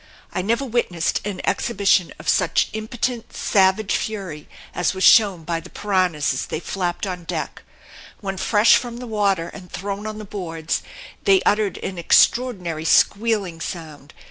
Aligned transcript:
I 0.33 0.41
never 0.41 0.65
witnessed 0.65 1.21
an 1.27 1.41
exhibition 1.43 2.11
of 2.17 2.27
such 2.27 2.69
impotent, 2.73 3.35
savage 3.37 3.95
fury 3.95 4.49
as 4.73 4.95
was 4.95 5.03
shown 5.03 5.43
by 5.43 5.59
the 5.59 5.69
piranhas 5.69 6.33
as 6.33 6.47
they 6.47 6.59
flapped 6.59 7.05
on 7.05 7.23
deck. 7.25 7.61
When 8.19 8.37
fresh 8.37 8.77
from 8.77 8.97
the 8.97 9.05
water 9.05 9.49
and 9.49 9.71
thrown 9.71 10.07
on 10.07 10.17
the 10.17 10.25
boards 10.25 10.81
they 11.25 11.43
uttered 11.43 11.77
an 11.83 11.99
extraordinary 11.99 12.83
squealing 12.83 13.61
sound. 13.61 14.15